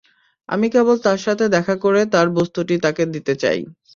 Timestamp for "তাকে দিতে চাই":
2.85-3.59